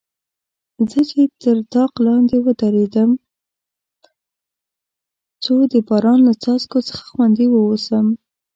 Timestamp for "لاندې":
2.05-2.37